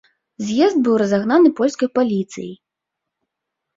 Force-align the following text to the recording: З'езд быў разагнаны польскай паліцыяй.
З'езд 0.45 0.77
быў 0.87 0.95
разагнаны 1.01 1.49
польскай 1.61 1.89
паліцыяй. 2.01 2.51